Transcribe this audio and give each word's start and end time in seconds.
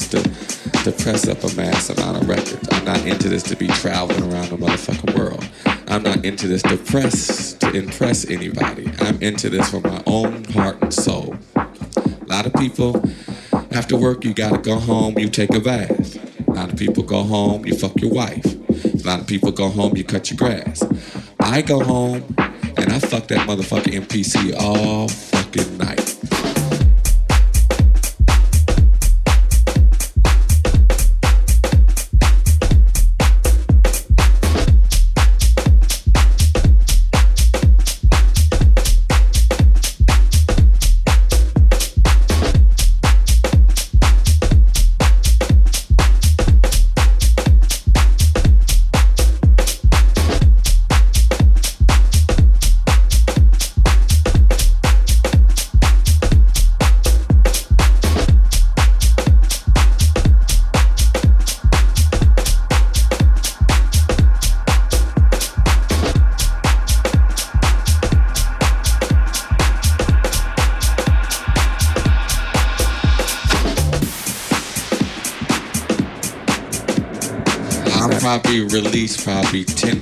this 0.00 0.08
to, 0.08 0.84
to 0.84 0.92
press 0.92 1.28
up 1.28 1.42
a 1.44 1.54
mass 1.54 1.90
amount 1.90 2.22
of 2.22 2.28
records. 2.28 2.68
I'm 2.70 2.84
not 2.84 3.04
into 3.06 3.28
this 3.28 3.42
to 3.44 3.56
be 3.56 3.68
traveling 3.68 4.32
around 4.32 4.48
the 4.50 4.56
motherfucking 4.56 5.18
world. 5.18 5.46
I'm 5.88 6.02
not 6.02 6.24
into 6.24 6.46
this 6.48 6.62
to 6.62 6.76
press 6.76 7.54
to 7.54 7.70
impress 7.72 8.28
anybody. 8.28 8.90
I'm 9.00 9.20
into 9.22 9.50
this 9.50 9.70
for 9.70 9.80
my 9.80 10.02
own 10.06 10.44
heart 10.44 10.80
and 10.82 10.92
soul. 10.92 11.36
A 11.56 12.26
lot 12.26 12.46
of 12.46 12.54
people, 12.54 13.02
after 13.72 13.96
work, 13.96 14.24
you 14.24 14.32
gotta 14.32 14.58
go 14.58 14.78
home, 14.78 15.18
you 15.18 15.28
take 15.28 15.54
a 15.54 15.60
bath. 15.60 16.48
A 16.48 16.52
lot 16.52 16.72
of 16.72 16.78
people 16.78 17.02
go 17.02 17.22
home, 17.22 17.66
you 17.66 17.76
fuck 17.76 18.00
your 18.00 18.12
wife. 18.12 18.44
A 18.44 19.06
lot 19.06 19.20
of 19.20 19.26
people 19.26 19.50
go 19.50 19.68
home, 19.68 19.96
you 19.96 20.04
cut 20.04 20.30
your 20.30 20.38
grass. 20.38 20.82
I 21.40 21.62
go 21.62 21.82
home 21.82 22.24
and 22.38 22.92
I 22.92 22.98
fuck 22.98 23.26
that 23.28 23.46
motherfucking 23.48 24.06
MPC 24.06 24.54
all 24.58 25.08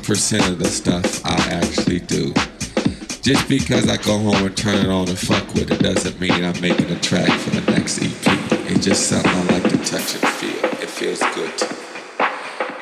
10% 0.08 0.52
of 0.52 0.58
the 0.58 0.64
stuff 0.64 1.20
I 1.26 1.36
actually 1.52 2.00
do. 2.00 2.32
Just 3.20 3.46
because 3.46 3.90
I 3.90 3.98
go 3.98 4.16
home 4.16 4.46
and 4.46 4.56
turn 4.56 4.76
it 4.76 4.88
on 4.88 5.06
and 5.06 5.18
fuck 5.18 5.52
with 5.52 5.70
it 5.70 5.80
doesn't 5.80 6.18
mean 6.18 6.32
I'm 6.32 6.58
making 6.62 6.90
a 6.90 6.98
track 6.98 7.28
for 7.40 7.50
the 7.50 7.60
next 7.72 7.98
EP. 7.98 8.16
It's 8.72 8.86
just 8.86 9.10
something 9.10 9.30
I 9.30 9.60
like 9.60 9.64
to 9.64 9.76
touch 9.76 10.14
and 10.16 10.24
feel. 10.40 10.64
It 10.80 10.88
feels 10.88 11.20
good. 11.36 11.52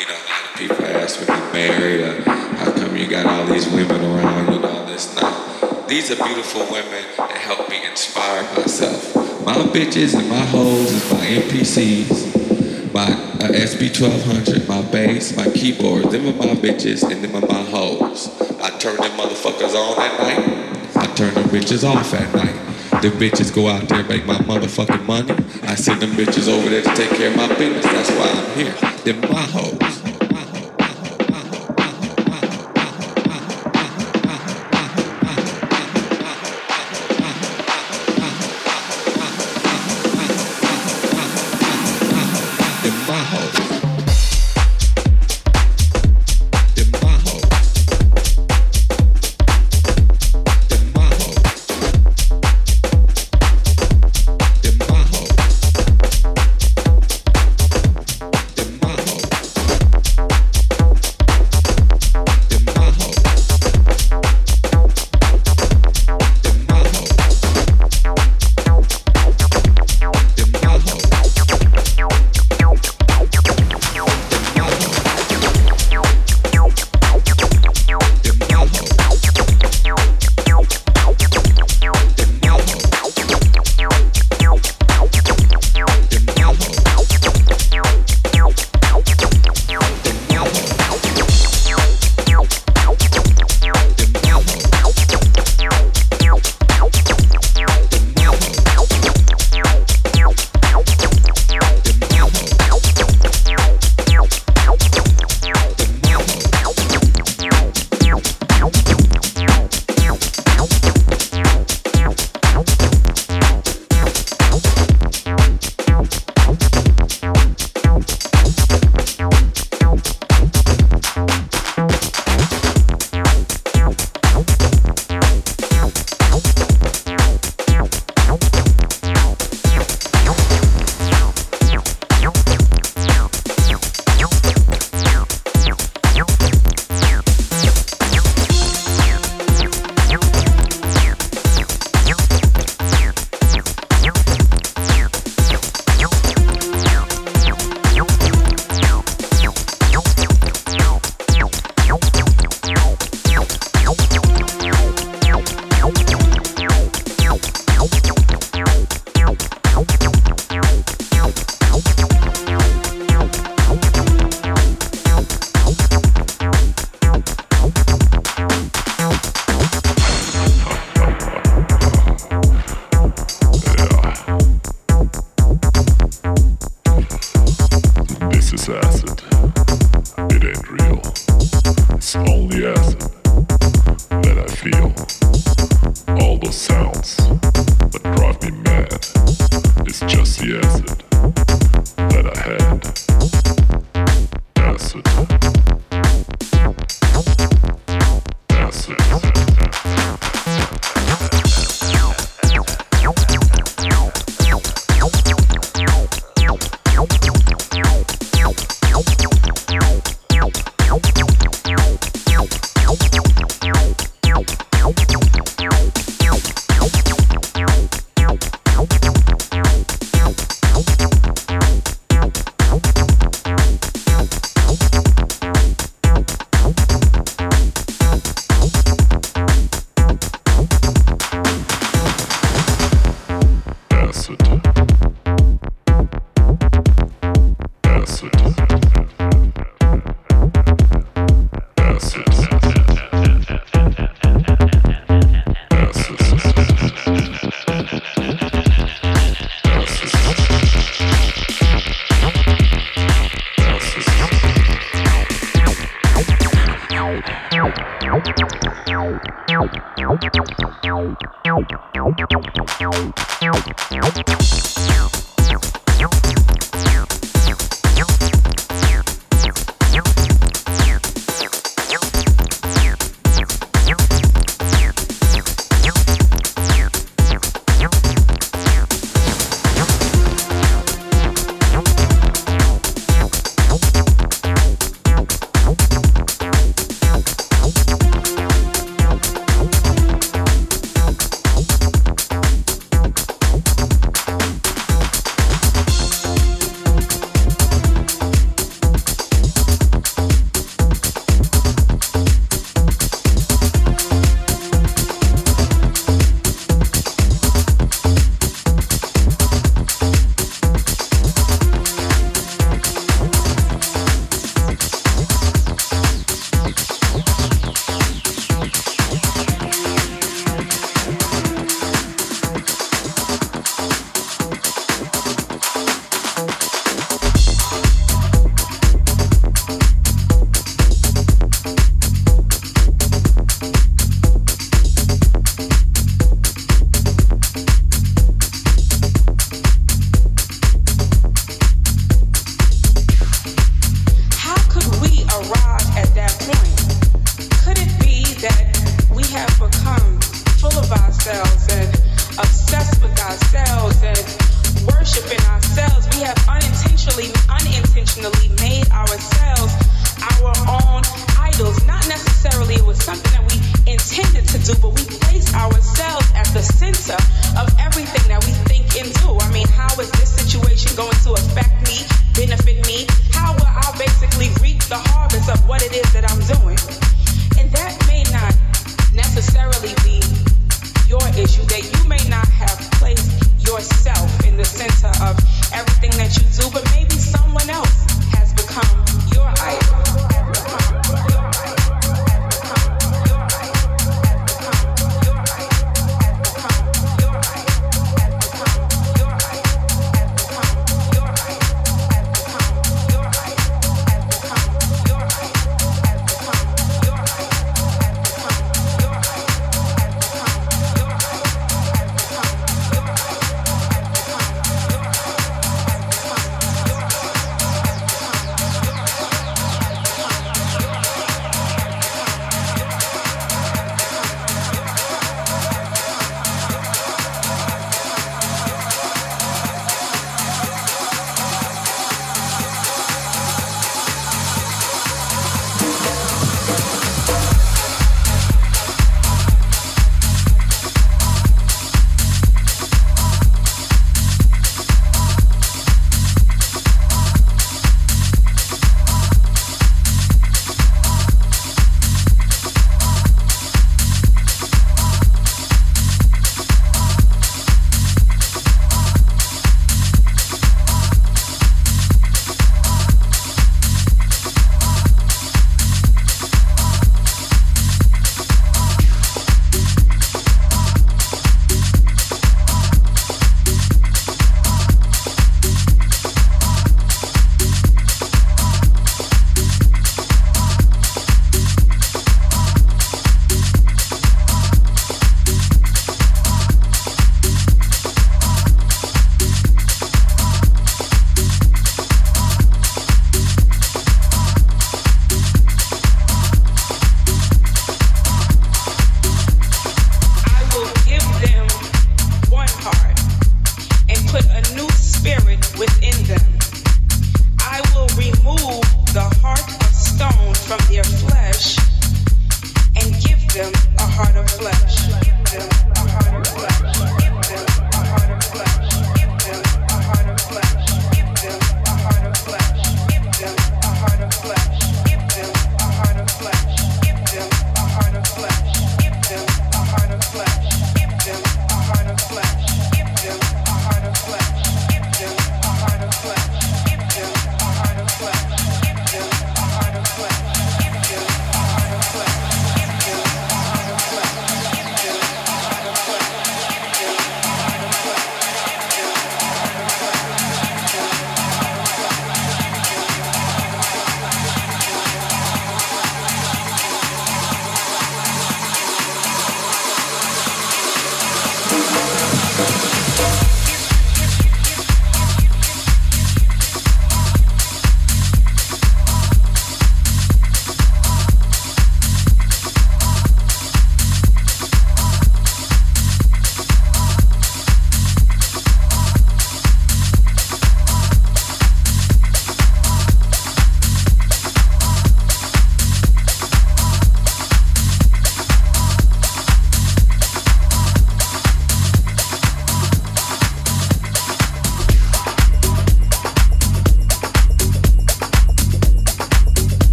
You 0.00 0.06
know, 0.08 0.16
a 0.16 0.28
lot 0.32 0.44
of 0.48 0.56
people 0.56 0.82
ask 0.86 1.20
when 1.20 1.38
you're 1.38 1.52
married, 1.52 2.04
uh, 2.04 2.30
how 2.56 2.72
come 2.72 2.96
you 2.96 3.06
got 3.06 3.26
all 3.26 3.44
these 3.44 3.68
women 3.68 4.00
around 4.00 4.48
you 4.48 4.56
and 4.56 4.64
all 4.64 4.86
this? 4.86 5.14
No, 5.20 5.84
these 5.88 6.10
are 6.10 6.24
beautiful 6.24 6.62
women 6.72 7.04
that 7.18 7.32
help 7.32 7.68
me 7.68 7.84
inspire 7.84 8.44
myself. 8.56 9.14
My 9.44 9.56
bitches 9.56 10.18
and 10.18 10.26
my 10.26 10.46
hoes 10.46 10.90
is 10.90 11.12
my 11.12 11.26
MPCs, 11.26 12.94
my 12.94 13.29
uh, 13.40 13.48
SP1200, 13.48 14.68
my 14.68 14.82
bass, 14.90 15.34
my 15.36 15.48
keyboard. 15.50 16.04
Them 16.10 16.28
are 16.28 16.46
my 16.46 16.54
bitches 16.54 17.10
and 17.10 17.24
them 17.24 17.34
are 17.36 17.46
my 17.46 17.62
hoes. 17.70 18.28
I 18.60 18.70
turn 18.78 18.96
them 18.96 19.12
motherfuckers 19.16 19.74
on 19.74 19.98
at 19.98 20.18
night. 20.20 20.96
I 20.96 21.06
turn 21.14 21.32
them 21.34 21.44
bitches 21.44 21.82
off 21.82 22.12
at 22.12 22.34
night. 22.34 22.54
Them 23.02 23.12
bitches 23.12 23.54
go 23.54 23.68
out 23.68 23.88
there 23.88 24.00
and 24.00 24.08
make 24.08 24.26
my 24.26 24.36
motherfucking 24.36 25.06
money. 25.06 25.32
I 25.62 25.74
send 25.74 26.02
them 26.02 26.10
bitches 26.10 26.52
over 26.52 26.68
there 26.68 26.82
to 26.82 26.94
take 26.94 27.10
care 27.10 27.30
of 27.30 27.36
my 27.36 27.48
business. 27.56 27.84
That's 27.84 28.10
why 28.10 28.28
I'm 28.30 28.58
here. 28.58 28.74
Them 29.04 29.20
my 29.32 29.40
hoes. 29.40 29.99